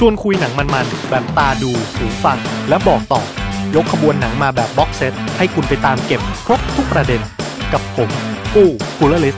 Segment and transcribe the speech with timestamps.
[0.00, 3.22] ชวนคุยหนังมันๆ แบบตาดูหูฟัง และบอกต่อ
[3.74, 7.20] ยกขบวนหนังมาแบบ box set ให้คุณไปตามเก็บครบทุกประเด็น
[7.72, 8.10] กับผม
[8.54, 9.36] กู้คูลลิส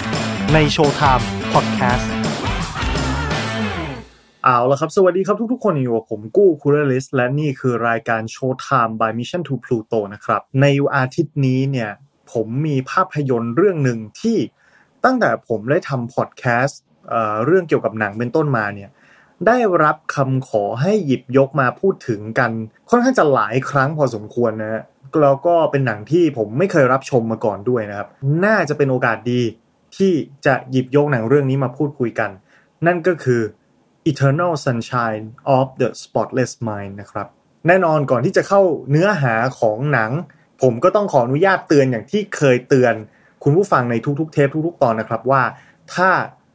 [0.53, 2.11] ใน Showtime Podcast
[4.45, 10.67] เอาละครับ สวัสดีครับทุกๆ คนอยู่กับผมกู้คูลลิสและนี่คือรายการ Showtime by Mission to Pluto นะครับ ใน
[10.97, 11.91] อาทิตย์นี้เนี่ย
[12.33, 14.39] ผมมีภาพยนตร์เรื่องหนึ่งที่
[15.05, 16.81] ตั้งแต่ผมได้ทำพอดแคสต์
[17.45, 18.91] เรื่องเกี่ยวกับหนังเป็นต้นมาเนี่ย
[19.47, 22.51] ได้รับคำขอให้หยิบยกมาพูดถึงกัน
[22.91, 24.83] ค่อนข้างจะหลายครั้งพอสมควรนะฮะ
[25.23, 28.09] แล้วก็เป็นหนังที่ผมไม่เคยรับชมมาก่อนด้วยนะครับ
[28.45, 29.41] น่าจะเป็นโอกาสดี
[29.97, 30.13] ที่
[30.47, 32.31] จะหยิบยกหนังเรื่องนี้มาพูดคุยกัน
[32.87, 33.43] นั่นก็คือ
[34.11, 35.25] Eternal Sunshine
[35.57, 37.27] of the Spotless Mind นะครับ
[37.67, 38.61] แน่นอนก่อนที่จะเข้า
[38.91, 40.11] เนื้อหาของหนัง
[40.63, 42.95] ผมก็ต้องขออนุญาตเตือนอย่างที่เคยเตือน
[43.43, 45.43] คุณผู้ฟังในทุกๆ เทปทุกๆ ตอนนะครับว่า
[45.95, 46.11] ถ้า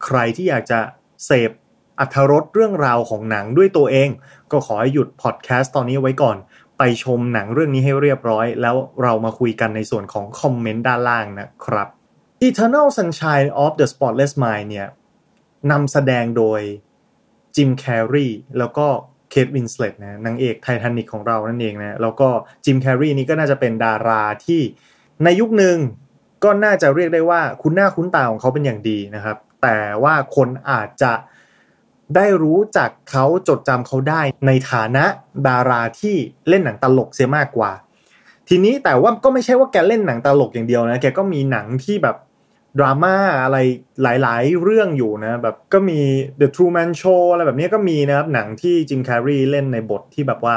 [0.06, 0.80] ใครที่อยากจะ
[1.26, 1.52] เสพ
[2.00, 4.10] อรรถรสเรื่องราวของหนังด้วยตัวเอง
[4.52, 6.38] ก็ขอให้หยุดพอดแคสต์ตอนนี้ไว้ก่อน
[6.78, 11.88] ไปชมหนังเรื่องนี้ให้เรียบร้อย แล้วเรามาคุยกันในส่วนของคอมเมนต์ด้านล่างนะครับ
[12.48, 14.88] Eternal Sunshine of the Spotless Mind เนี่ย
[15.72, 16.62] นำแสดงโดย
[17.56, 18.28] จิมแคร์รี
[18.60, 18.88] แล้วก็
[19.30, 22.30] เคทวินสเลตนะนางเอกไททานิกของเรานั่นเองนะแล้วก็
[22.66, 24.62] จิมแคร์รีนี่ก็น่าจะเป็นดาราที่
[25.24, 25.78] ในยุคหนึ่ง
[26.44, 31.12] ก็น่าจะเรียกได้ว่า คุณหน้าคุ้นตาของเขาเป็นอย่างดีนะครับ แต่ว่าคนอาจจะ
[32.16, 35.06] ได้รู้จักเขาจดจำเขาได้ ในฐานะ
[35.48, 36.16] ดาราที่
[36.50, 37.72] เล่นหนังตลกเสียมากกว่า
[38.50, 42.18] ทีนี้แต่ว่าก็ไม่ใช่ว่าแกเล่นหนังตลกอย่างเดียวนะแกก็มีหนังที่แบบ
[42.80, 43.58] ดราม่าอะไร
[44.02, 46.00] หลาย ๆ เรื่องอยู่นะแบบก็มี
[46.40, 50.56] The Truman Show อะไรแบบนี้ก็มีนะครับหนังที่จิมแคร์รีเล่นในบทที่แบบว่า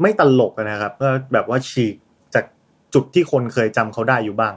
[0.00, 1.94] ไม่ตลกนะครับก็แบบว่าฉีก
[2.34, 2.44] จาก
[2.94, 4.54] จุดที่คนเคยจำเขาได้อยู่บ้าง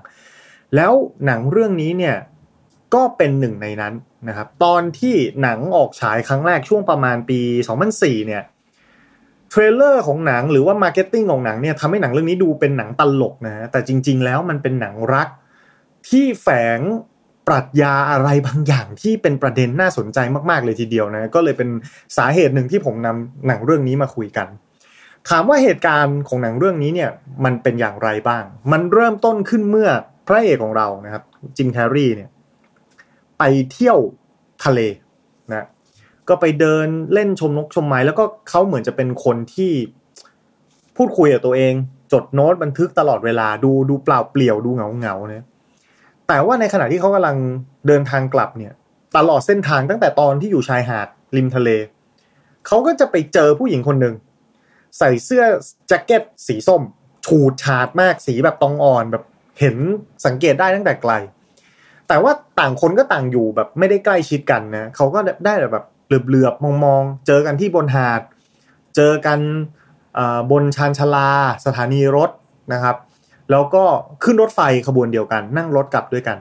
[0.75, 0.93] แล้ว
[1.25, 2.15] หนังเรื่องนี้เนี่ย
[2.93, 3.93] ก็เป็นหนึ่งในนั้น
[4.27, 7.39] นะครับ ตอนที่หนังออกฉายครั้งแรกช่วงประมาณปี
[7.83, 8.43] 2004 เนี่ย
[9.49, 15.27] trailer ของหนังหรือว่า marketing ของหนังเนี่ยทำให้หนังเรื่องนี้ดูเป็นหนังตลกนะ แต่จริง ๆ แล้วมันเป็นหนังรัก
[16.09, 16.79] ที่แฝง
[17.47, 21.69] ปรัชญาอะไรบางอย่างที่เป็นประเด็นน่าสนใจมากๆเลยทีเดียวนะ ก็เลยเป็น
[22.17, 24.47] สาเหตุหนึ่งที่ผมนำหนังเรื่องนี้มาคุยกัน
[25.29, 27.09] ถามว่าเหตุการณ์ของหนังเรื่องนี้เนี่ย
[27.45, 29.89] มันเป็นอย่างไรบ้าง มันเริ่มต้นขึ้นเมื่อ
[30.27, 31.23] พระเอกของเรานะครับ
[31.57, 32.29] จิมแคร์รีเนี่ย
[33.39, 33.97] ไปเที่ยว
[34.65, 34.79] ทะเล
[35.53, 35.65] นะ
[36.29, 39.71] ก็ไปเดินเล่นชมนกชมไม้แล้วก็เขาเหมือนจะเป็นคนที่
[40.97, 41.73] พูดคุยกับตัวเอง
[42.13, 45.45] จดโน้ตบันทึกตลอดเวลาดูดูเปล่าเปลี่ยวดูเหงาเหงาเนี่ย
[46.27, 47.37] แต่ว่าในขณะที่เขากำลัง
[47.87, 48.73] เดินทางกลับเนี่ย
[49.17, 51.69] ตลอดเส้นทางตั้งแต่ตอนที่อยู่ชายหาดริมทะเล
[52.67, 54.15] เขาก็จะไปเจอผู้หญิงคนหนึ่ง
[54.97, 55.43] ใส่เสื้อ
[55.87, 56.81] แจ็คเก็ตสีส้ม
[57.25, 59.23] ฉูดฉาดมากสีแบบตองอ่อนแบบ
[59.59, 59.75] เห็น
[60.25, 61.13] สังเกตได้ตั้งแต่ไกล
[62.09, 68.21] แต่ว่าต่างคนก็ต่างอยู่แบบไม่ได้ใกล้ชิดกันนะเขาก็ได้แบบเหลือบๆมองๆ เจอกันที่บนหาด
[68.95, 69.39] เจอกัน
[70.51, 71.29] บนชานชลา
[71.65, 72.29] สถานีรถ
[72.73, 72.95] นะครับ
[73.51, 73.83] แล้วก็
[74.23, 76.37] ขึ้นรถไฟขบวนเดียวกัน นั่งรถกลับด้วยกัน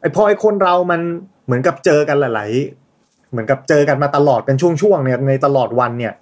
[0.00, 1.00] ไอพอไอคนเรามัน
[1.44, 6.12] เหมือนกับเจอกันหลายๆเหมือนกับเจอกันมาตลอดเป็นช่วงๆเนี่ยในตลอดวันเนี่ย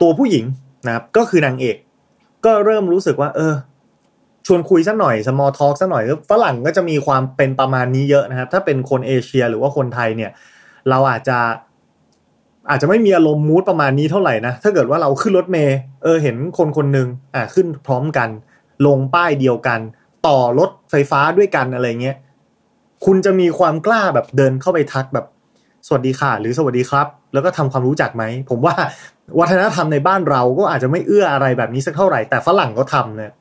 [0.00, 0.44] ตัวผู้หญิง
[0.86, 1.76] นะครับก็คือนางเอก
[2.44, 3.54] ก็เริ่มรู้สึกว่า เออ
[4.46, 10.30] ชวนคุยสักหน่อย small talk สักหน่อยฝรั่งก็จะมีความเป็นประมาณนี้เยอะนะครับ ถ้าเป็นคนเอเชียหรือว่าคนไทยเนี่ย
[10.90, 11.38] เราอาจจะ
[12.70, 18.28] อาจจะไม่มีอารมณ์มูดประมาณนี้เท่าไหร่นะ ถ้าเกิดว่าเราขึ้นรถเมย์เออเห็นคนคนหนึ่งอ่าขึ้นพร้อมกัน
[18.86, 19.80] ลงป้ายเดียวกัน
[20.26, 22.16] ต่อรถไฟฟ้าด้วยกันอะไรเงี้ย
[23.04, 25.26] คุณจะมีความกล้าแบบเดินเข้าไปทักแบบ
[25.86, 28.74] สวัสดีค่ะ หรือสวัสดีครับ แล้วก็ทำความรู้จักไหม ผมว่า
[29.38, 33.32] วัฒนธรรมในบ้านเราก็อาจจะไม่เอื้ออะไรแบบนี้สักเท่าไหร่แต่ฝรั่งก็ทำเนี่ย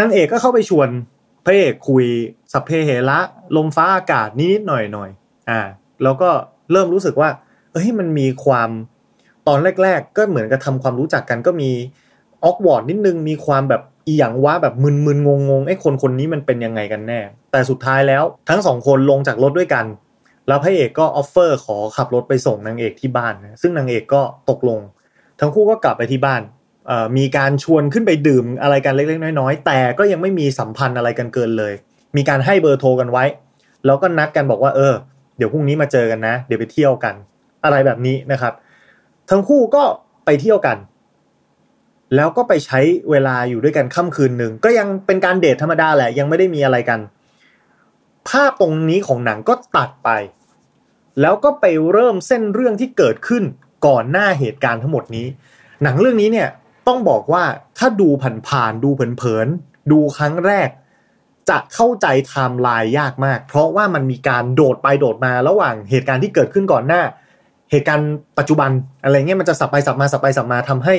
[0.00, 0.88] นางเอกก็เข้าไปชวน
[1.44, 2.04] พระเอกคุย
[2.52, 3.18] สัพเพเหระ
[3.56, 5.10] ลมฟ้าอากาศนิดหน่อยหน่อย
[5.50, 5.60] อ่า
[6.02, 6.30] แล้วก็
[6.72, 7.30] เริ่มรู้สึกว่า
[7.72, 8.70] เอ้ยมันมีความ
[9.48, 11.70] ตอนแรก ๆ ก็เหมือนกับทำความรู้จักกันก็มี
[12.44, 17.20] awkward นิดนึงมีความแบบอีหยังวะแบบมึนๆงงๆไอ้คนคนนี้มันเป็นยังไงกันแน่
[17.52, 19.84] แต่สุดท้ายแล้วทั้งสองคนลงจากรถด้วยกัน
[20.48, 24.80] แล้วพระเอกก็ offer ขอขับรถไปส่งนางเอกที่บ้านนะซึ่งนางเอกก็ตกลง
[25.40, 26.42] ทั้งคู่ก็กลับไปที่บ้าน
[27.16, 31.72] มีการชวนขึ้นไปดื่มอะไรกันเล็กๆ น้อยๆ แต่ก็ยังไม่มีสัมพันธ์อะไรกันเกินเลย
[32.16, 33.24] มีการให้เบอร์โทรกันไว้
[33.86, 34.94] แล้วก็นัดกันบอกว่าเออ
[35.36, 37.14] เดี๋ยวพรุ่งนี้มาเจอกันนะ เดี๋ยวไปเที่ยวกัน
[37.64, 38.52] อะไรแบบนี้นะครับ
[39.30, 39.82] ทั้งคู่ก็
[40.24, 40.76] ไปเที่ยวกัน
[42.16, 47.00] แล้วก็ไปใช้เวลาอยู่ด้วยกันค่ำคืนหนึ่งก็ยังเป็นการเดทธรรมดาแหละยังไม่ได้มีอะไรกัน
[48.28, 50.10] ภาพตรงนี้ของหนังก็ตัดไป
[51.20, 53.42] แล้วก็ไปเริ่มเส้นเรื่องที่เกิดขึ้น
[53.86, 55.26] ก่อนหน้าเหตุการณ์ทั้งหมดนี้
[55.82, 56.48] หนังเรื่องนี้เนี่ย
[56.86, 57.44] ต้องบอกว่า
[57.78, 58.08] ถ้าดู
[58.48, 60.68] ผ่านๆดูเผินๆดูครั้งแรก
[61.50, 67.02] จะเข้าใจไทม์ไลน์ยากมาก เพราะว่ามันมีการโดดไปโดดมาระหว่างเหตุการณ์ที่เกิดขึ้นก่อนหน้า
[67.70, 68.70] เหตุการณ์ปัจจุบัน
[69.04, 70.94] อะไรเงี้ยมันจะสับไปสับมาสับไปสับมาทำให้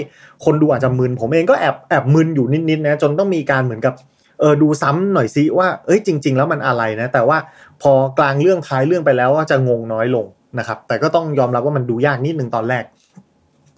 [0.46, 3.94] คนดูอาจจะมึนผมเองก็แอบแอบมึนอยู่นิดๆนะจนต้องมีการเหมือนกับ
[4.40, 7.38] เออดูซ้ำหน่อยซิว่าเอ้ยจริง ๆ แล้วมันอะไรนะ แต่ว่า
[7.82, 10.26] พอกลางเรื่องท้ายเรื่องไปแล้วว่าจะงงน้อยลง
[10.60, 12.84] นะครับ แต่ก็ต้องยอมรับว่ามันดูยากนิดนึงตอนแรก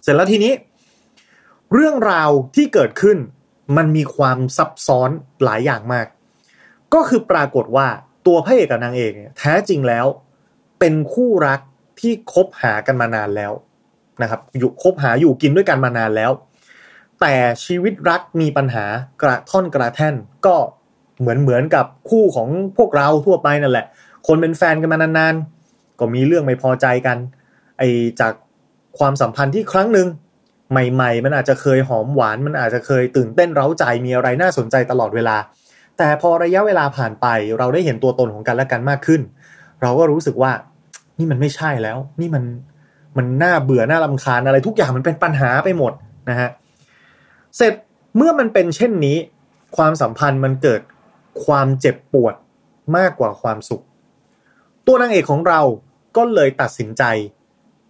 [0.02, 0.52] เสร็จแล้วทีนี้
[1.74, 3.18] เรื่องราวที่เกิดขึ้น
[3.76, 5.10] มันมีความซับซ้อน
[5.44, 6.06] หลายอย่างมาก
[6.94, 7.86] ก็คือปรากฏว่า
[8.26, 10.06] ตัวพระเอกกับนางเอกเนี่ยแท้จริงแล้ว
[10.78, 11.60] เป็นคู่รัก
[12.00, 13.52] ที่คบหากันมานานแล้ว
[14.22, 16.30] นะครับ อยู่คบหาอยู่กินด้วยกันมานานแล้ว
[17.20, 17.34] แต่
[17.64, 18.84] ชีวิตรักมีปัญหา
[19.22, 20.14] กระท่อนกระแท่น
[20.46, 20.56] ก็
[21.20, 23.86] เหมือนเหมือนกับคู่ของพวกเราทั่วไปนั่นแหละ
[24.26, 27.16] คนเป็นแฟนกันมานานๆก็มีเรื่องไม่พอใจกัน
[27.78, 27.82] ไอ
[28.20, 28.32] จาก
[28.98, 30.06] ความสัมพันธ์ที่ครั้งหนึ่ง
[30.70, 35.36] ใหม่ ๆ มันอาจจะเคยหอมหวาน มันอาจจะเคยตื่นเต้นเร้าใจมีอะไรน่าสนใจตลอดเวลา
[35.98, 37.26] แต่พอระยะเวลาผ่านไป
[37.58, 39.20] เราได้เห็นตัวตนของกันและกันมากขึ้น
[39.82, 40.52] เราก็รู้สึกว่า
[41.18, 42.44] นี่มันไม่ใช่แล้ว นี่มัน
[43.16, 45.92] มันน่าเบื่อน่าลำคาญอะไรทุกอย่างมันเป็นปัญหาไปหมด
[46.30, 46.48] นะฮะ
[47.56, 47.74] เสร็จ
[48.16, 49.16] เมื่อมันเป็นเช่นนี้
[49.76, 50.80] ความสัมพันธ์มันเกิด
[51.44, 52.34] ความเจ็บปวด
[52.96, 53.82] มากกว่าความสุข
[54.86, 55.60] ตัวนางเอกของเรา
[56.16, 57.02] ก็เลยตัดสินใจ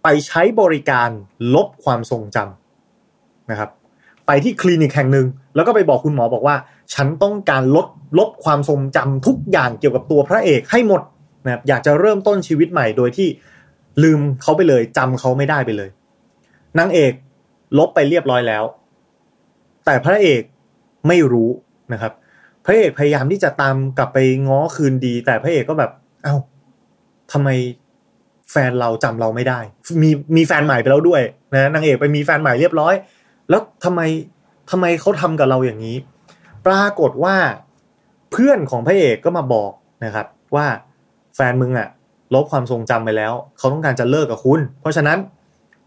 [0.03, 1.09] ไปใช้บริการ
[1.55, 2.68] ลบความทรงจำ
[3.51, 3.69] นะครับ
[4.27, 6.55] ไปที่คลินิกแห่งหนึ่งแล้วก็ไปบอกคุณหมอบอกว่า
[6.93, 7.87] ฉันต้องการลด
[8.19, 11.01] ลบความทรงจำทุกอย่างเกี่ยวกับตัวพระเอกให้หมด
[11.45, 13.27] นะครับอยากจะเริ่มต้นชีวิตใหม่โดยที่
[14.03, 15.89] ลืมเขาไปเลยจำเขาไม่ได้ไปเลย
[16.79, 17.13] นางเอก
[17.77, 18.63] ลบไปเรียบร้อยแล้ว
[19.85, 20.41] แต่พระเอก
[21.07, 21.49] ไม่รู้
[21.93, 22.13] นะครับ
[22.65, 24.17] พระเอกพยายามที่จะตามกลับไป
[24.47, 25.91] ง้อคืนดี แต่พระเอกก็แบบ
[26.23, 26.35] เอา้า
[27.31, 27.49] ทำไม
[28.51, 29.59] แฟนเราจำเราไม่ได้
[30.01, 31.21] มีมีแฟนใหม่ไปแล้วด้วย
[31.53, 32.93] นะนางเอกไปมีแฟนใหม่เรียบร้อย
[33.49, 34.01] แล้วทำไม
[34.71, 35.97] ทำไมเขาทำกับเราอย่างนี้
[36.67, 37.35] ปรากฏว่า
[38.31, 39.71] เพื่อนของพระเอกก็มาบอก
[40.05, 40.65] นะครับ ว่า
[41.35, 41.89] แฟนมึงอะ
[42.35, 45.17] ลบความทรงจำไปแล้ว เขาต้องการจะเลิกกับคุณ เพราะฉะนั้น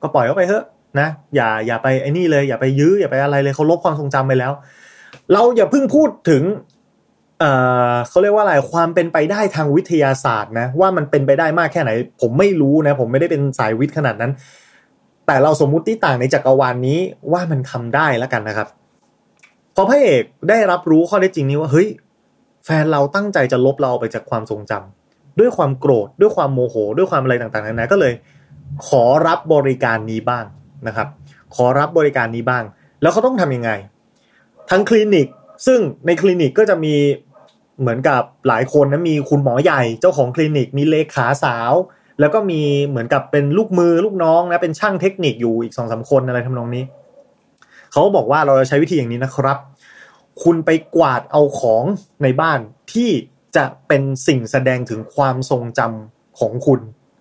[0.03, 0.65] ก็ปล่อยเขาไปเถอะ
[1.01, 4.53] นะอย่าอย่าไปไอ้นี่เลยอย่าไปยื้ออย่าไปอะไรเลยเขาลบความทรงจำไปแล้ว
[5.33, 6.43] เราอย่าเพิ่งพูดถึง
[7.39, 7.51] เอ่
[7.93, 14.33] อเขาเรียกว่าอะไรความเป็นไปได้ทางวิทยาศาสตร์นะว่ามันเป็นไปได้มากแค่ไหน ผมไม่รู้นะ ผมไม่ได้เป็นสายวิทย์ขนาดนั้น
[15.33, 16.99] แต่เราสมมุติต่างในจักรวาลนนี้
[17.33, 18.69] ว่ามันทำได้แล้วกันนะครับ
[19.75, 21.89] พอพระเอกได้รับรู้ข้อเท็จจริงนี้ว่าเฮ้ย
[22.65, 28.13] แฟนเราตั้งใจจะลบเราไปจากความทรงจำด้วยความโกรธด้วยความโมโห ด้วยความอะไรต่างๆนานาก็เลย
[28.89, 30.45] ขอรับบริการนี้บ้าง
[30.87, 31.09] นะครับ
[31.55, 32.65] ขอรับบริการนี้บ้าง
[33.03, 33.71] แล้วเขาต้องทำยังไง
[34.71, 35.27] ทั้งคลินิก
[35.67, 36.95] ซึ่งในคลินิกก็จะมี
[37.81, 41.73] เหมือนกับหลายคนนะมีคุณหมอใหญ่เจ้าของคลินิกมีเลขาสาว
[42.21, 46.85] แล้วก็มีเหมือนกับเป็นลูกมือลูกน้องนะเป็นช่างเทคนิคอยู่อีกสองสาคนอะไรทำนองนี้
[47.93, 49.59] เขาบอกว่าเราจะใช้วิธีอย่างนี้นะครับ
[50.43, 51.85] คุณไปกวาดเอาของ
[52.23, 52.59] ในบ้าน
[52.93, 53.11] ที่
[53.57, 56.81] จะเป็นสิ่งแสดงถึงความทรงจำของคุณ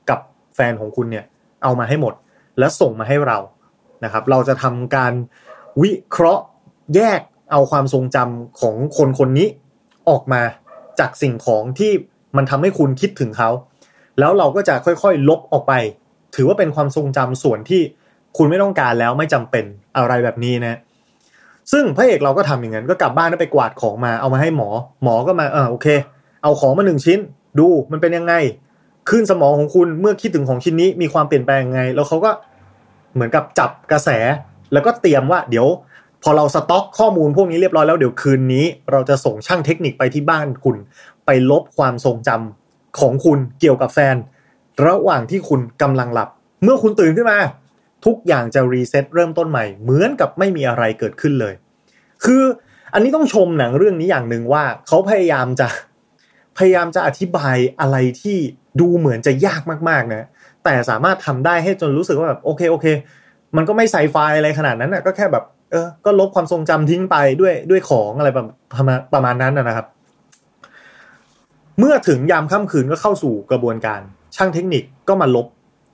[0.10, 0.20] กับ
[0.56, 1.26] แฟนของคุณเนี่ย
[1.64, 2.14] เอามาให้หมด
[2.60, 3.38] แล้วส่งมาให้เรา
[4.04, 5.14] นะครับ เราจะทำการ
[5.82, 6.44] วิเคราะห์
[6.96, 7.22] แยก
[7.52, 9.48] เอาความทรงจำของคนคนนี้
[10.10, 10.42] ออกมา
[11.00, 11.92] จากสิ่งของที่
[12.38, 13.50] มันทำให้คุณคิดถึงเขา
[14.20, 15.74] แล้วเราก็จะค่อยๆ ลบออกไป
[16.36, 17.82] ถือว่าเป็นความทรงจำส่วนที่
[18.38, 19.66] คุณไม่ต้องการแล้วไม่จำเป็น
[19.98, 20.80] อะไรแบบนี้นะ
[21.72, 24.70] ซึ่งพระเอกเราก็ทำอย่างนั้นก็กลับบ้านแล้วไปกวาดของมาเอามาให้หมอ
[25.04, 25.88] หมอก็มาเออโอเค
[26.44, 27.20] เอาของมาหนึ่งชิ้น
[27.60, 28.34] ดูมันเป็นยังไง
[29.10, 32.32] ขึ้นสมองของคุณเมื่อคิดถึงของชิ้นนี้มีความเปลี่ยนแปลงยังไง แล้วเขาก็
[33.14, 34.10] เหมือนกับจับกระแส
[34.74, 35.68] แล้วก็เตรียมว่าเดี๋ยว
[36.24, 40.76] พอเราสต็อกข้อมูลพวกนี้เรียบร้อยแล้วเดี๋ยวคืนนี้ เราจะส่งช่างเทคนิคไปที่บ้านคุณ
[41.26, 42.61] ไปลบความทรงจำ
[43.00, 44.16] ของคุณเกี่ยวกับแฟน
[44.86, 46.30] ระหว่างที่คุณกำลังหลับ
[46.64, 47.40] เมื่อคุณตื่นขึ้นมา
[48.06, 51.54] ทุกอย่างจะรีเซ็ตเริ่มต้นใหม่ เหมือนกับไม่มีอะไรเกิดขึ้นเลย
[52.26, 52.44] คือ
[52.94, 55.68] อันนี้ต้องชมหนังเรื่องนี้อย่างหนึ่งว่าเขาพยายามจะ
[56.58, 58.38] พยายามจะอธิบายอะไรที่
[58.82, 60.28] ดูเหมือนจะยากมากๆนะ
[60.64, 62.86] แต่สามารถทำได้ให้จนรู้สึกว่าแบบโอเคโอเค
[63.56, 68.48] มันก็ไม่ไซไฟอะไรขนาดนั้นนะก็แค่แบบเออก็ลบความทรงจำทิ้งไปด้วยด้วยของอะไรแบบ
[69.14, 69.88] ประมาณนั้นนะครับ
[71.84, 74.02] เมื่อถึงยามค่ำคืนก็เข้าสู่กระบวนการ
[74.36, 75.48] ช่างเทคนิคก็มาลบ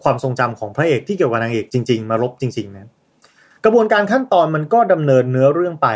[0.03, 2.87] ความทรงจำของพระเอกที่เกี่ยวกับนางเอกจริง ๆ มาลบจริงๆนะ
[3.65, 5.87] กระบวนการขั้นตอนมันก็ดำเนินเนื้อเรื่องไป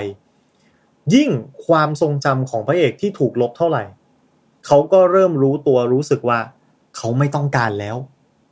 [1.15, 1.29] ยิ่ง
[1.67, 3.83] ความทรงจำของพระเอกที่ถูกลบเท่าไหร่
[4.65, 6.39] เขาก็เริ่มรู้ตัวรู้สึกว่า
[6.97, 7.97] เขาไม่ต้องการแล้ว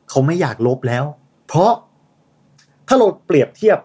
[0.10, 1.04] เขาไม่อยากลบแล้ว
[1.48, 1.72] เพราะ
[2.88, 3.80] ถ้าเราเปรียบเทียบ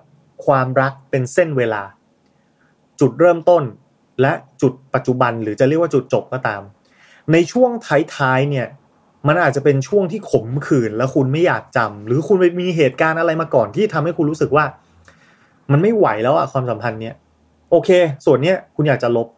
[0.47, 1.83] ความรักเป็นเส้นเวลา
[3.01, 3.63] จุดเริ่มต้น
[4.21, 4.33] และ
[4.63, 6.63] จุดปัจจุบันหรือจะเรียกว่าจุดจบก็ตาม
[7.33, 7.71] ในช่วง
[8.17, 8.67] ท้ายๆเนี่ย
[9.29, 14.65] มันอาจจะเป็นช่วงที่ขมขื่นแล้วคุณไม่อยากจำหรือคุณไปมีเหตุการณ์อะไรมาก่อนที่ทำให้คุณรู้สึกว่า
[15.73, 17.15] มันไม่ไหวแล้วอะความสัมพันธ์เนี้ย
[17.71, 17.91] โอเค
[18.27, 19.29] ส่วนเนี้ยคุณอยากจะลบ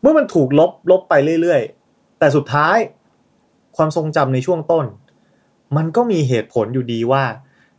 [0.00, 2.76] เมื่อมันถูกลบลบไปเรื่อยๆ แต่สุดท้าย
[3.76, 4.84] ความทรงจำในช่วงต้น
[5.76, 7.22] มันก็มีเหตุผลอยู่ดีว่า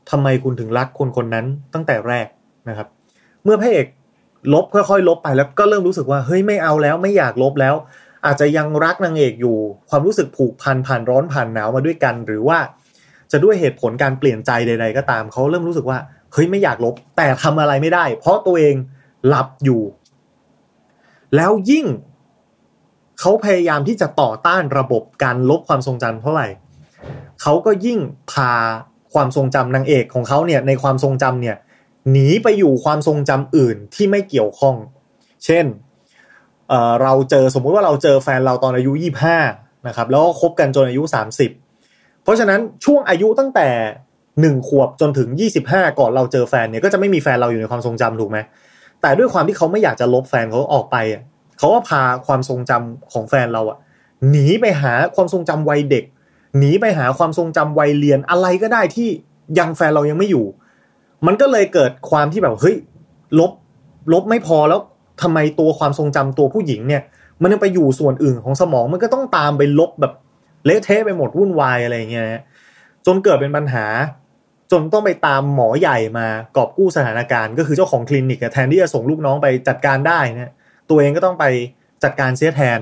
[0.09, 2.27] ทำไมคุณถึงรักคนคนนั้นตั้งแต่แรก
[2.69, 2.87] นะครับ
[3.43, 3.87] เมื่อพระเอก
[4.53, 7.75] ลบค่อยๆลบไปแล้วก็เริ่มรู้สึกว่าเฮ้ยไม่เอาแล้วไม่อยากลบแล้ว
[8.25, 9.57] อาจจะยังรักนางเอกอยู่
[9.89, 12.59] ความรู้สึกผูกพันผ่านร้อนผ่านหนาวมาด้วยกัน หรือว่า
[13.31, 15.99] จะด้วยเหตุผลการเปลี่ยนใจใด ๆ ก็ตามเขาเริ่มรู้สึกว่า
[16.33, 18.75] เฮ้ยไม่อยากลบแต่ทำอะไรไม่ได้ เพราะตัวเอง
[19.27, 19.81] หลับอยู่
[21.35, 21.85] แล้วยิ่ง
[23.19, 26.47] เขาพยายามที่จะต่อต้านระบบการลบความทรงจำเท่าไหร่
[27.41, 27.99] เขาก็ยิ่ง
[28.31, 28.51] พา
[29.13, 31.57] ความทรงจำนางเอกของเขาเนี่ยในความทรงจำเนี่ย
[32.11, 34.75] หนีไปอยู่ความทรงจำอื่นที่ไม่เกี่ยวข้อง
[35.45, 35.65] เช่น
[37.03, 38.91] เราเจอสมมุติว่าเราเจอแฟนเราตอนอายุ
[39.39, 41.03] 25นะครับแล้วก็คบกันจนอายุ
[41.63, 43.67] 30 เพราะฉะนั้นช่วงอายุตั้งแต่
[44.41, 45.29] หนึ่งขวบจนถึง
[45.63, 48.37] 25 ก่อนเราเจอแฟนเนี่ยก็จะไม่มีแฟนเราอยู่ในความทรงจำถูกไหม
[49.01, 50.97] แต่ด้วยความที่เขาไม่อยากจะลบแฟนเขาออกไป
[51.57, 53.77] เขาก็พาความทรงจำของแฟนเราอะ
[54.29, 56.03] หนีไปหาความทรงจำวัยเด็ก
[56.57, 59.09] หนีไปหาความทรงจำวัยเรียนอะไรก็ได้ที่
[59.59, 60.45] ยังแฟนเรายังไม่อยู่
[61.25, 62.75] มันก็เลยเกิดความที่แบบเฮ้ย
[63.39, 63.51] ลบ
[64.13, 64.81] ลบไม่พอแล้ว
[65.21, 67.01] ทำไมตัวความทรงจำตัวผู้หญิงเนี่ย
[67.41, 70.13] มันยังไปอยู่ส่วนอื่นของสมองมันก็ต้องตามไปลบแบบ
[70.65, 72.25] เละเทะไปหมดวุ่นวายอะไรเงี้ย
[73.05, 73.85] จนเกิดเป็นปัญหา
[74.71, 80.51] จนต้องไปตามหมอใหญ่มากอบกู้สถานการณ์ก็คือเจ้าของคลินิกแทนที่จะส่งลูกน้องไปจัดการได้นะ
[80.89, 81.45] ตัวเองก็ต้องไป
[82.03, 82.79] จัดการเสียแทน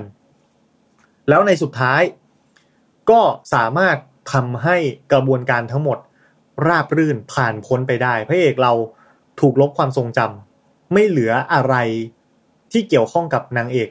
[1.28, 2.02] แล้วในสุดท้าย
[3.10, 3.20] ก็
[3.54, 3.96] สามารถ
[4.32, 4.76] ทำให้
[5.12, 5.98] กระบวนการทั้งหมด
[6.66, 8.72] ราบรื่นผ่านพ้นไปได้ พระเอกเรา
[9.40, 11.74] ถูกลบความทรงจำไม่เหลืออะไร
[12.72, 13.88] ที่เกี่ยวข้องกับนางเอก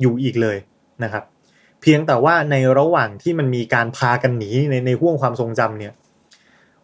[0.00, 0.56] อยู่อีกเลย
[1.02, 1.24] นะครับ
[1.80, 5.94] เพียงแต่ว่าในระหว่างที่มันมีการพากันหนีในในห่วงความทรงจำเนี่ย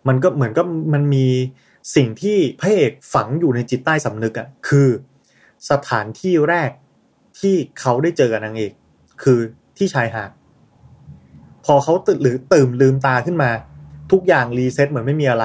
[0.09, 0.63] มันก็เหมือนก็
[0.95, 1.27] มันมี
[1.97, 4.89] สิ่งที่พระเอกฝังอยู่ในจิตใต้สำนึกอะ่ะคือ
[5.71, 6.71] สถานที่แรก
[7.41, 8.73] ที่เขาได้เจอกับนางเอก
[9.23, 9.39] คือ
[9.77, 10.31] ที่ชายหาด
[11.65, 13.51] พอเขาตื่นหรือตื่นลืมตาขึ้นมา
[14.13, 15.45] ทุกอย่างรีเซ็ตเหมือนไม่มีอะไร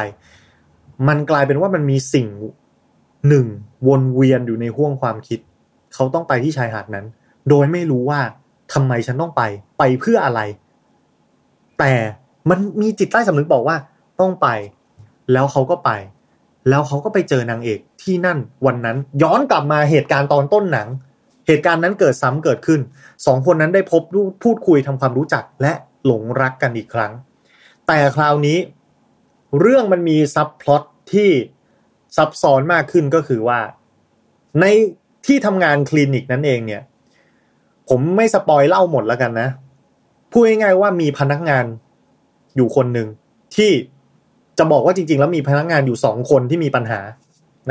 [1.07, 2.27] มันกลายเป็นว่ามันมีสิ่ง
[3.27, 3.45] หนึ่ง
[3.87, 5.39] วนเวียนอยู่ในห่วงความคิด
[5.93, 7.05] เขาต้องไปที่ชายหาดนั้น
[7.49, 8.19] โดยไม่รู้ว่า
[8.73, 9.43] ทำไมฉันต้องไป
[9.79, 10.41] ไปเพื่ออะไร
[11.79, 11.93] แต่
[12.49, 13.77] มันมีจิตใต้สำนึกบอกว่า
[14.19, 14.47] ต้องไป
[15.31, 15.91] แล้วเขาก็ไป
[16.69, 20.87] แล้วเขาก็ไปเจอนางเอกที่นั่นวันนั้นย้อนกลับมาเหตุการณ์ตอนต้นหนัง
[21.47, 22.79] เหตุการณ์นั้นเกิดซ้ำเกิดขึ้น
[23.25, 24.01] สองคนนั้นได้พบ
[24.43, 25.73] พูดคุยทำความรู้จักและ
[26.05, 27.11] หลงรักกันอีกครั้ง
[27.87, 28.57] แต่คราวนี้
[29.59, 30.83] เรื่องมันมีซับพลอต
[31.13, 31.29] ที่
[32.17, 33.59] ซับซ้อนมากขึ้นก็คือว่า
[34.61, 34.65] ใน
[35.25, 36.81] ที่ทำงานคลินิกนั้นเองเนี่ย
[37.89, 39.49] ผมไม่สปอยเล่าหมดแล้วกันนะ
[40.31, 41.65] พูดง่ายๆว่ามีพนักงาน
[42.55, 43.07] อยู่คนหนึ่ง
[43.55, 43.71] ที่
[44.57, 46.99] จะบอกว่าจริง ๆ แล้วมีพนักงานอยู่สองคนที่มีปัญหา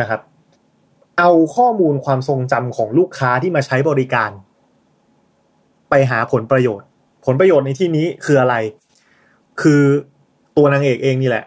[0.01, 0.21] นะครับ
[1.19, 4.31] เอาข้อมูลความทรงจำของลูกค้าที่มาใช้บริการ
[5.91, 6.87] ไปหาผลประโยชน์
[7.25, 8.55] ผลประโยชน์ในที่นี้คืออะไร
[9.63, 9.83] คือ
[10.57, 11.45] ตัวนางเอกเองนี่แหละ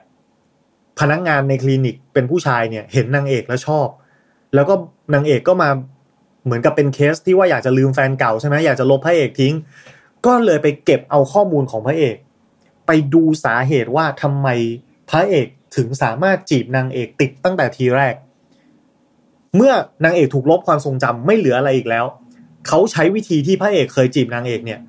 [0.99, 3.87] พนักงานในคลินิกเป็นผู้ชายเนี่ย เห็นนางเอกแล้วชอบ
[4.55, 4.73] แล้วก็
[5.13, 5.69] นางเอกก็มา
[6.45, 9.53] เหมือนกับเป็นเคสที่ว่าอยากจะลืมแฟนเก่าใช่ไหมอยากจะลบพระเอกทิ้ง
[10.25, 12.15] ก็เลยไปเก็บเอาข้อมูลของพระเอก
[12.87, 14.47] ไปดูสาเหตุว่าทำไม
[15.09, 18.15] พระเอกถึงสามารถจีบนางเอกติดตั้งแต่ทีแรก
[19.55, 19.73] เมื่อ
[20.03, 22.05] นางเอกถูกลบความทรงจำไม่เหลืออะไรอีกแล้ว
[22.67, 24.79] เขาใช้วิธีที่พระเอกเคยจีบนางเอกเนี่ย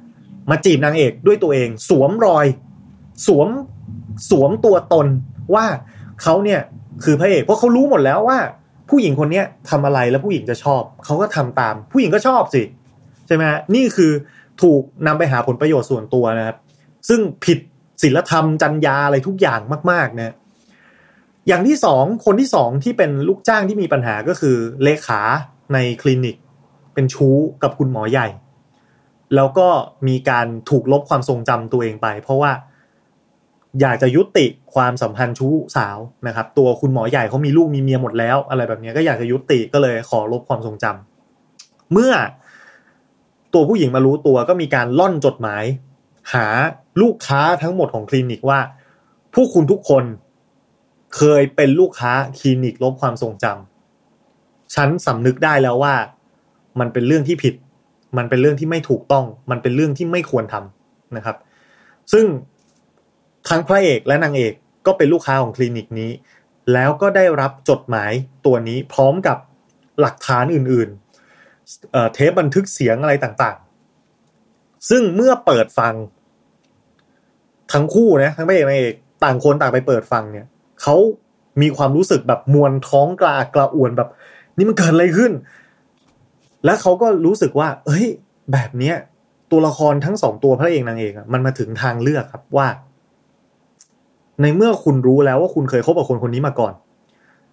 [0.50, 2.46] มาจีบนางเอกด้วยตัวเอง สวมรอย
[3.26, 3.48] สวม
[4.30, 5.06] สวมตัวตน
[5.54, 5.66] ว่า
[6.22, 6.60] เขาเนี่ย
[7.04, 8.38] คือพระเอกเพราะเขารู้หมดแล้วว่า
[8.90, 12.62] ผู้หญิงคนเนี้ยทำอะไรแล้วผู้หญิงจะชอบ เขาก็ทำตาม ผู้หญิงก็ชอบสิ
[13.26, 13.42] ใช่ไหม
[13.74, 14.12] นี่คือ
[14.62, 16.56] ถูกนำไปหาผลประโยชน์ส่วนตัวนะครับ
[17.08, 17.58] ซึ่งผิด
[18.02, 19.60] ศีลธรรมจัญญาอะไรทุกอย่าง
[19.90, 20.34] มาก ๆ นะ
[21.48, 25.20] อย่างที่สองคนที่สองที่เป็นลูกจ้างที่มีปัญหาก็คือเลขา
[25.74, 26.36] ในคลินิก
[26.94, 28.28] เป็นชู้กับคุณหมอใหญ่
[29.34, 29.68] แล้วก็
[30.08, 32.52] มีการถูกลบความทรงจำตัวเองไป เพราะว่า
[33.80, 42.12] อยากจะยุติความสัมพันธ์ชู้สาวนะครับ ตัวคุณหมอใหญ่เขามีลูกมีเมียหมดแล้ว อะไรแบบนี้ก็อยากจะยุติก็เลยขอลบความทรงจำเมื่อ
[43.54, 45.64] ตัวผู้หญิงมารู้ตัวก็มีการล่อนจดหมาย
[46.34, 46.46] หา
[47.02, 48.60] ลูกค้าทั้งหมดของคลินิกว่า
[49.34, 50.04] ผู้คุณทุกคน
[51.16, 55.94] เคยเป็นลูกค้าคลินิกลบความทรงจำฉันสำนึกได้แล้วว่า
[56.80, 57.54] มันเป็นเรื่องที่ผิด
[58.18, 61.36] มันเป็นเรื่องที่ไม่ถูกต้อง มันเป็นเรื่องที่ไม่ควรทำนะครับ
[62.12, 62.26] ซึ่ง
[63.48, 64.54] ทั้งพระเอกและนางเอก
[64.86, 66.10] ก็เป็นลูกค้าของคลินิกนี้
[66.72, 68.12] แล้วก็ได้รับจดหมาย
[68.46, 69.38] ตัวนี้พร้อมกับ
[70.00, 75.94] หลักฐานอื่นๆเทปบันทึกเสียงอะไรต่างๆ ซึ่งเมื่อเปิดฟัง
[77.72, 80.46] ทั้งคู่นะทั้งพระเอกนางเอกต่างคนต่างไปเปิดฟังเนี่ย
[80.82, 80.96] เขา
[81.62, 84.08] มีความรู้สึกแบบมวนท้องกลากระอ่วนแบบ
[84.56, 85.32] นี่มันเกิดอะไรขึ้น
[86.64, 88.06] แล้วเขาก็รู้สึกว่า เอ้ย
[88.52, 88.96] แบบเนี้ย
[89.50, 92.68] ตัวละครทั้งสองตัวพระเอกนางเอกมันมาถึงทางเลือกครับว่า
[94.42, 96.74] ในเมื่อคุณรู้แล้วว่าคุณเคยคบกับคนคนนี้มาก่อน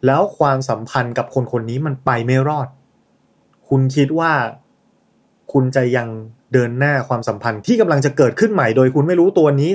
[0.06, 2.68] แล้วความสัมพันธ์กับคนคนนี้มันไปไม่รอด
[3.70, 4.32] คุณคิดว่า
[5.54, 6.08] คุณจะยัง
[6.54, 9.72] เดินหน้าความสัมพันธ์ที่กำลังจะเกิดขึ้นใหม่ โดยคุณไม่รู้ตัวนี้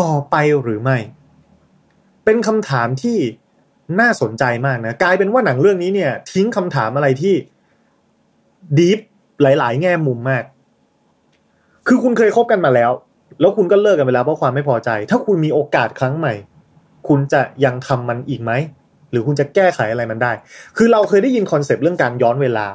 [0.00, 0.98] ต่อไปหรือไม่
[2.24, 3.18] เป็นคำถามที่
[4.00, 7.34] น่าสนใจมากนะ กลายเป็นว่าหนังเรื่องนี้เนี่ย ทิ้งคำถามอะไรที่
[8.78, 8.98] ดีฟ
[9.42, 10.44] หลาย ๆ แง่มุมมาก
[11.86, 12.90] คือคุณเคยคบกันมาแล้ว
[13.40, 16.34] แล้วคุณก็เลิกกันไปแล้วเพราะความไม่พอใจ ถ้าคุณมีโอกาสครั้งใหม่
[17.08, 18.52] คุณจะยังทำมันอีกไหม
[19.10, 20.32] หรือคุณจะแก้ไขอะไรมันได้
[20.76, 22.66] คือเราเคยได้ยินคอนเซปต์เรื่องการย้อนเวลา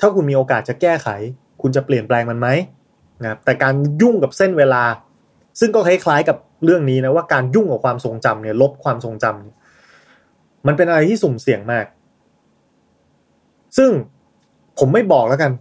[0.00, 1.08] ถ้าคุณมีโอกาสจะแก้ไข
[1.62, 2.48] คุณจะเปลี่ยนแปลงมันไหม
[3.22, 4.82] นะแต่การยุ่งกับเส้นเวลา
[5.60, 11.84] ซึ่งก็คล้ายๆกับเรื่องนี้นะว่าการยุ่งกับความทรงจำเนี่ยลบความทรงจำมันเป็นอะไรที่สุ่มเสี่ยงมาก
[13.76, 13.90] ซึ่ง
[14.78, 15.52] ผมไม่บอกแล้วกัน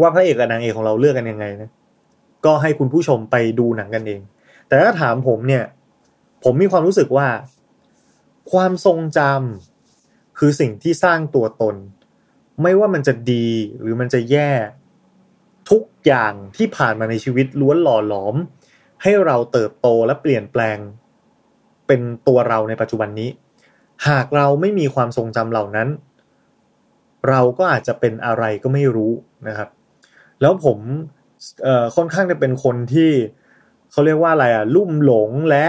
[0.00, 1.70] ว่าพระเอกกับนางเอกของเราเลือกกันยังไงนะ
[2.44, 4.20] ก็ให้คุณผู้ชมไปดูหนังกันเอง
[4.68, 5.64] แต่ถ้าถามผมเนี่ย
[6.44, 7.28] ผมมีความรู้สึกว่า
[8.52, 11.76] ความทรงจำคือสิ่งที่สร้างตัวตน
[12.62, 13.48] ไม่ว่ามันจะดี
[13.80, 14.50] หรือมันจะแย่
[15.70, 18.34] ทุกอย่างที่ผ่านมาในชีวิตล้วนหล่อหลอม
[19.02, 20.78] ให้เราเติบโตและเปลี่ยนแปลง
[21.86, 23.30] เป็นตัวเราในปัจจุบันนี้
[24.08, 25.88] หากเราไม่มีความทรงจำเหล่านั้น
[27.28, 29.12] เราก็อาจจะเป็นอะไรก็ไม่รู้
[29.48, 29.68] นะครับ
[30.40, 30.78] แล้วผม
[31.62, 33.10] เอ่อค่อนข้างจะเป็นคนที่
[33.90, 35.66] เขาเรียกว่าอะไรอะลุ่มหลงและ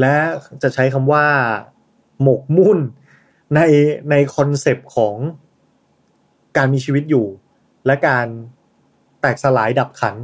[0.00, 0.16] และ
[0.62, 1.26] จะใช้คำว่า
[2.22, 2.78] หมกมุ่น
[3.54, 3.60] ใน
[4.10, 5.14] ในคอนเซปต์ของ
[6.56, 7.26] การมีชีวิตอยู่
[7.86, 8.26] และการ
[9.20, 10.14] แตกสลายดับขัน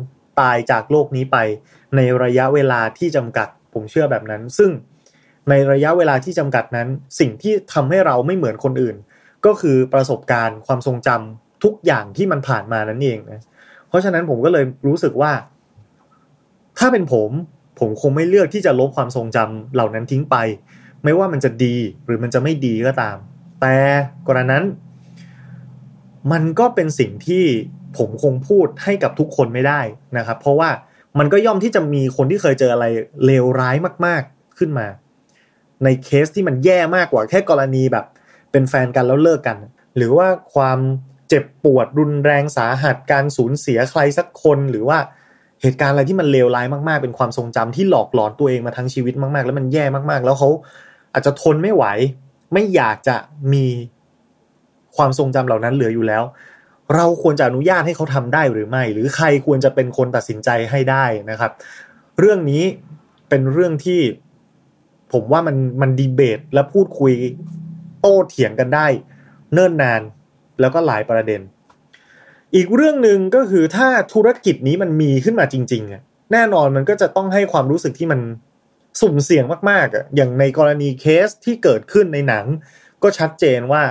[0.40, 1.36] ตายจากโลกนี้ไป
[1.96, 4.70] ในระยะเวลาที่จำกัด ผมเชื่อแบบนั้น ซึ่ง
[5.48, 8.96] ในระยะเวลาที่จำกัดนั้น สิ่งที่ทำให้เราไม่เหมือนคนอื่น
[9.46, 13.40] ก็คือประสบการณ์ความทรงจำทุกอย่างที่มันผ่านมานั่นเองนะ
[13.90, 15.32] เพราะฉะนั้นผมก็เลยรู้สึกว่า
[16.78, 17.30] ถ้าเป็นผม
[17.80, 20.36] ผมคงไม่เลือกที่จะลบความทรงจำเหล่านั้นทิ้งไป
[21.04, 23.16] ไม่ว่ามันจะดีหรือมันจะไม่ดีก็ตาม
[23.60, 23.76] แต่
[24.28, 24.64] กรณนั้น
[26.32, 27.44] มันก็เป็นสิ่งที่
[27.98, 29.80] ผมคงพูดให้กับทุกคนไม่ได้
[30.18, 30.70] นะครับ เพราะว่า
[31.18, 32.86] มันก็ย่อมที่จะมีคนที่เคยเจออะไร
[33.24, 33.76] เลวร้าย
[34.06, 34.86] มาก ๆขึ้นมา
[35.84, 38.06] ในเคสที่มันแย่มากกว่าแค่กรณีแบบ
[38.52, 39.56] เป็นแฟนกันแล้วเลิกกัน
[39.96, 40.78] หรือว่าความ
[41.30, 44.98] เจ็บปวดรุนแรงสาหัสการสูญเสียใครสักคนหรือว่า
[45.62, 50.48] เหตุการณ์อะไรที่มันเลวร้ายมากๆ เป็นความทรงจำที่หลอกหลอนตัวเองมาทั้งชีวิตมากๆ แล้วมันแย่มากๆ แล้วเขา
[51.12, 51.84] อาจจะทนไม่ไหว
[52.52, 53.16] ไม่อยากจะ
[53.52, 53.66] มี
[54.96, 56.22] ความทรงจำเหล่านั้นเหลืออยู่แล้ว
[56.94, 61.52] เราควรจะอนุญาตให้เขาทำได้หรือไม่ หรือใครควรจะเป็นคนตัดสินใจให้ได้นะครับ
[62.18, 62.64] เรื่องนี้
[63.28, 64.00] เป็นเรื่องที่
[65.12, 67.12] ผมว่ามันมันดีเบตและพูดคุย
[68.00, 68.86] โต้เถียงกันได้
[69.52, 70.02] เนิ่นนาน
[70.60, 71.40] แล้วก็หลายประเด็น
[72.54, 78.20] อีกเรื่องหนึ่งก็คือถ้าธุรกิจนี้มันมีขึ้นมาจริงๆอะแน่นอนมันก็จะต้องให้ความรู้สึกที่มัน
[79.00, 82.44] สุ่มเสี่ยงมากๆอะอย่างในกรณีเคสที่เกิดขึ้นในหนัง
[83.02, 83.82] ก็ชัดเจนว่า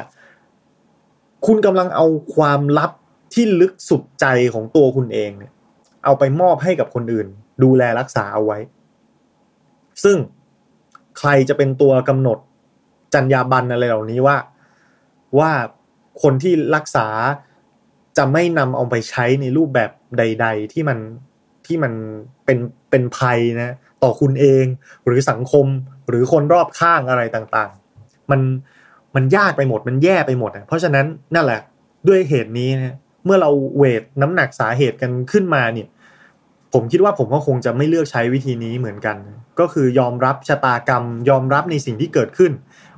[1.45, 2.05] คุณกำลังเอา
[2.35, 2.91] ความลับ
[3.33, 5.53] ที่ลึกสุดใจของตัวคุณเองเนี่ย
[6.05, 7.27] เอาไปมอบให้กับคนอื่น
[7.63, 8.57] ดูแลรักษาเอาไว้
[10.03, 10.17] ซึ่ง
[11.19, 12.37] ใครจะเป็นตัวกำหนด
[13.13, 14.37] จรรยาบรรณอะไรเหล่านี้ว่า
[15.39, 15.51] ว่า
[16.23, 17.07] คนที่รักษา
[18.17, 20.99] จะไม่นำเอาไปใช้ในรูปแบบใด ๆ ที่มัน
[21.65, 21.93] ที่มัน
[22.45, 22.57] เป็น
[22.89, 24.65] เป็นภัยนะ ต่อคุณเอง
[25.05, 25.65] หรือสังคม
[26.09, 28.41] หรือคนรอบข้างอะไรต่างๆ มัน
[29.15, 31.05] มันยากไปหมดมันแย่ไปหมดนะเพราะฉะนั้น
[31.35, 31.61] นั่นแหละ
[32.07, 35.87] ด้วยเหตุนี้นะเมื่อเราเวทน้ำหนักสาเหตุกันขึ้นมาเนี่ย
[36.73, 39.17] ผมคิดว่าผมก็คงจะไม่เลือกใช้วิธีนี้เหมือนกัน
[39.59, 42.51] ก็คือยอมรับชะตากรรม ยอมรับในสิ่งที่เกิดขึ้น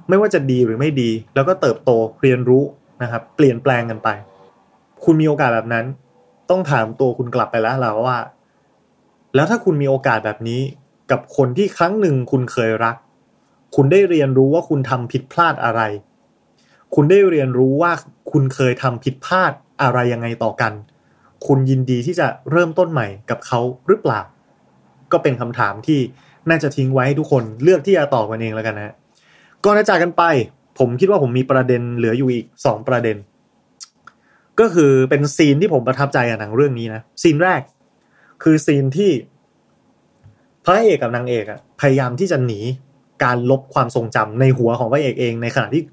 [0.10, 2.64] ไม่ว่าจะดีหรือไม่ดี แล้วก็เติบโตเรียนรู้
[3.02, 4.10] นะครับ เปลี่ยนแปลงกันไป
[5.04, 5.86] คุณมีโอกาสแบบนั้น
[6.50, 8.20] ต้องถามตัวคุณกลับไปแล้วแล้วว่า
[9.36, 10.62] แล้วถ้าคุณมีโอกาสแบบนี้
[11.12, 12.96] กับคนที่ครั้งหนึ่งคุณเคยรัก
[13.76, 15.82] คุณได้เรียนรู้ว่าคุณทำผิดพลาดอะไร
[16.96, 17.92] คุณได้เรียนรู้ว่า
[18.32, 20.74] คุณเคยทำผิดพลาดอะไรยังไงต่อกัน
[21.48, 24.22] คุณยินดีที่จะเริ่มต้นใหม่กับเขาหรือเปล่า
[25.12, 26.00] ก็เป็นคำถามที่
[26.50, 28.96] น่าจะทิ้งไว้ให้ทุกคนเลือกที่จะตอบกันเองแล้วกันนะ
[29.64, 30.24] ก่อนจะจากกันไป
[30.80, 33.18] ผมคิดว่าผมมีประเด็นเหลืออยู่อีกสองประเด็น
[34.60, 37.62] ก็คือเป็นซีนที่ผมประทับใจกับหนังเรื่องนี้นะซีนแรก
[38.44, 39.12] คือซีนที่
[40.66, 42.60] พระเอกกับนางเอกอะพยายามที่จะหนี
[43.24, 45.84] การลบความทรงจำในหัวของพระเอกเอง ในขณะที่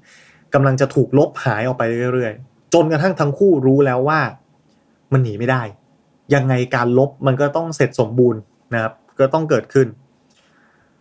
[0.53, 4.19] กำลังจะถูกลบหายออกไปเรื่อยๆ จนกระทั่งทั้งคู่รู้แล้วว่า
[5.13, 5.61] มันหนีไม่ได้
[6.33, 8.39] ยังไงการลบมันก็ต้องเสร็จสมบูรณ์
[8.73, 9.87] นะครับ ก็ต้องเกิดขึ้น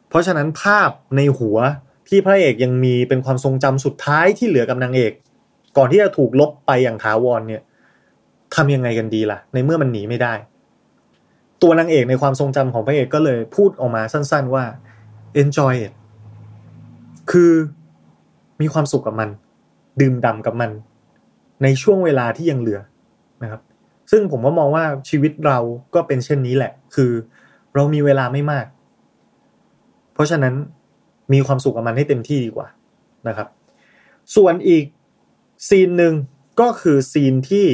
[0.09, 1.59] เพราะฉะนั้นภาพในหัว
[2.09, 5.13] ที่พระเอกยังมีเป็นความทรงจำสุดท้ายที่เหลือกับนางเอก
[5.77, 7.63] ก่อนที่จะถูกลบไปอย่างถาวรเนี่ย
[8.55, 10.35] ทำยังไงกันดีล่ะ ในเมื่อมันหนีไม่ได้
[11.63, 14.65] ตัวนางเอกในความทรงจำของพระเอกก็เลยพูดออกมาสั้น ๆว่า
[15.43, 15.93] enjoy it
[17.31, 17.53] คือ
[18.61, 19.29] มีความสุขกับมัน
[20.01, 20.71] ดื่มด่ำกับมัน
[21.63, 22.81] ในช่วงเวลาที่ยังเหลือ
[23.43, 23.63] นะครับ
[24.11, 25.59] ซึ่งผมก็มองว่าชีวิตเรา
[25.95, 27.13] ก็เป็นเช่นนี้แหละ คือ
[27.75, 28.67] เรามีเวลาไม่มาก
[30.15, 30.55] เพราะฉะนั้น
[31.33, 32.69] มีความสุขกับมันให้เต็มที่ดีกว่า
[33.29, 33.49] นะครับ
[34.37, 34.85] ส่วนอีก
[35.69, 36.15] ซีนหนึ่ง
[36.61, 37.67] ก็คือซีนที่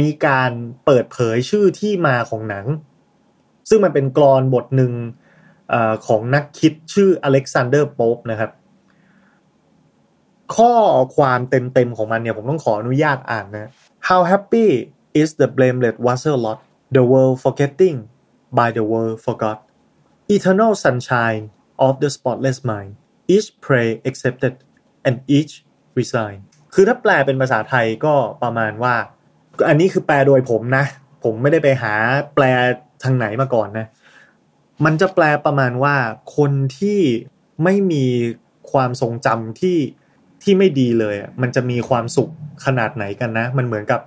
[0.00, 0.50] มีการ
[0.84, 2.66] เปิดเผยชื่อที่มาของหนัง
[3.68, 4.92] ซึ่งมันเป็นกรอนบทหนึ่ง
[5.72, 5.74] อ
[6.06, 8.50] ของนักคิดชื่ออเล็กซานเดอร์โป๊ปนะครับ
[10.56, 10.72] ข้อ
[11.16, 13.70] ความเต็มๆของมันเนี่ยผมต้องขออนุญาตอ่านนะ
[14.08, 14.68] How happy
[15.20, 16.58] is the blameless washer lot
[16.96, 17.96] the world forgetting
[18.58, 19.58] by the world forgot
[20.34, 21.44] eternal sunshine
[21.86, 22.92] of the spotless mind
[23.34, 24.54] each pray accepted
[25.06, 25.52] and each
[25.98, 26.38] resign
[26.74, 28.94] คือถ้าแปลเป็นภาษาไทยก็ประมาณว่า
[29.68, 30.84] อันนี้คือแปลโดยผมนะ
[31.24, 31.94] ผมไม่ได้ไปหา
[32.34, 32.44] แปล
[33.02, 33.86] ทางไหนมาก่อนนะ
[34.84, 35.96] มันจะแปลประมาณว่า
[36.36, 37.00] คนที่
[37.64, 38.04] ไม่มี
[38.72, 39.78] ความทรงจำที่
[40.42, 42.30] ที่ไม่ดีเลย มันจะมีความสุข
[42.64, 44.00] ขนาดไหนกันนะ มันเหมือนกับ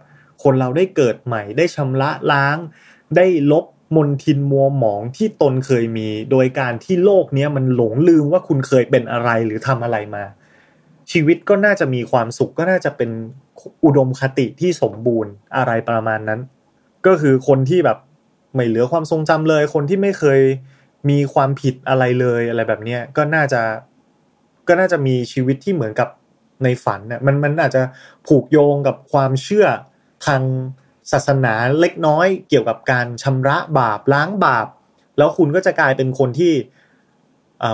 [0.44, 2.58] คนเราได้เกิดใหม่ ได้ชำระล้าง
[3.16, 10.24] ได้ลบ มนทินมัวหมองที่ตนเคยมี โดยการที่โลกนี้มันหลงลืมว่าคุณเคยเป็นอะไรหรือทำอะไรมา
[11.12, 13.10] ชีวิตก็น่าจะมีความสุขก็น่าจะเป็น
[13.86, 16.40] อุดมคติที่สมบูรณ์อะไรประมาณนั้น
[17.06, 17.98] ก็คือคนที่แบบ
[18.56, 20.40] ไม่เหลือความทรงจำเลย คนที่ไม่เคย
[21.10, 23.62] มีความผิดอะไรเลยอะไรแบบเนี้ยก็น่าจะ
[24.68, 26.10] ก็น่าจะมีชีวิตที่เหมือนกับ
[26.64, 27.82] ในฝันเนี่ยมันมันอาจจะ
[28.28, 29.66] ผูกโยงกับความเชื่อ
[30.26, 30.42] ทาง
[31.12, 34.68] ศาสนาเล็กน้อยเกี่ยวกับการชำระบาปล้างบาป
[35.18, 36.54] แล้วคุณก็จะกลายเป็นคนที่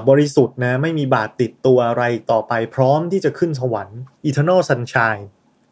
[0.09, 5.23] บริสุทธิ์นะไม่มีบาปติดตัวอะไรต่อไปพร้อมที่จะขึ้นสวรรค์ eternal sunshine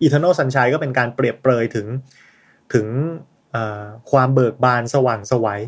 [0.06, 1.88] eternal sunshine ก็เป็นการเปรียบเปรยถึง
[2.74, 2.88] ถึง
[4.12, 5.62] ความเบิกบานสว่างสวัย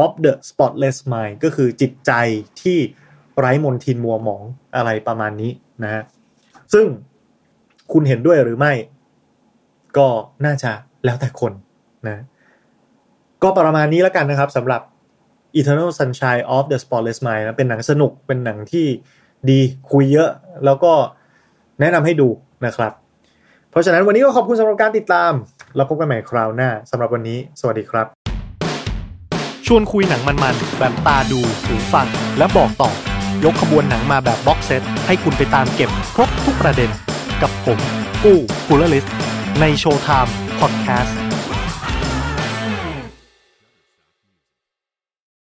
[0.00, 2.12] of the spotless mind ก็คือจิตใจ
[2.62, 2.78] ที่
[3.38, 4.42] ไร้มนทินมัวหมอง
[4.76, 6.02] อะไรประมาณนี้นะฮะ
[6.72, 6.86] ซึ่ง
[7.92, 8.72] คุณเห็นด้วยหรือไม่
[9.96, 10.08] ก็
[10.44, 10.72] น่าจะ
[11.04, 11.52] แล้วแต่คน
[12.06, 12.24] นะ
[13.42, 14.80] ก็ประมาณนี้แล้วกันนะครับสำหรับ
[15.58, 18.86] Eternal Sunshine of the Spotless Mind นะเป็นหนังสนุกเป็นหนังที่
[19.50, 19.60] ดี
[19.90, 20.30] คุยเยอะ
[20.64, 20.92] แล้วก็
[21.80, 22.28] แนะนำให้ดู
[22.66, 22.92] นะครับ
[23.70, 25.32] เพราะฉะนั้นวันนี้ก็ขอบคุณสำหรับการติดตาม
[25.76, 28.06] แล้วพบกันใหม่คราวหน้าสำหรับวันนี้ สวัสดีครับ
[29.66, 32.06] ชวนคุยหนังมันๆแบบตาดูหูฟัง
[32.38, 32.90] และบอกต่อ
[33.44, 36.90] ยกขบวนหนังมาแบบ box set ให้คุณไปตามเก็บครบทุกประเด็น
[37.42, 37.78] กับผม
[38.24, 39.04] กู้คูลลิส
[39.60, 41.19] ในโชว์ไทม์ podcast